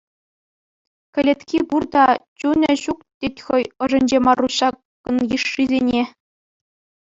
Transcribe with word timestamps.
Кӗлетки 1.13 1.59
пур 1.73 1.83
та, 1.97 2.05
чунӗ 2.43 2.71
ҫук 2.85 2.99
тет 3.19 3.35
хӑй 3.49 3.63
ӑшӗнче 3.87 4.17
Маруҫ 4.29 4.53
ҫакӑн 4.59 5.17
йышшисене. 5.29 6.03